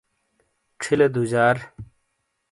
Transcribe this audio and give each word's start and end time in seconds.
چھیلے 0.81 1.07
دُجار 1.13 1.57